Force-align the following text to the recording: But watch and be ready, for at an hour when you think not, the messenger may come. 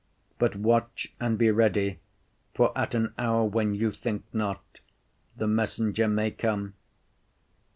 But 0.39 0.55
watch 0.55 1.13
and 1.19 1.37
be 1.37 1.51
ready, 1.51 1.99
for 2.55 2.75
at 2.75 2.95
an 2.95 3.13
hour 3.19 3.43
when 3.45 3.75
you 3.75 3.91
think 3.91 4.23
not, 4.33 4.79
the 5.37 5.45
messenger 5.45 6.07
may 6.07 6.31
come. 6.31 6.73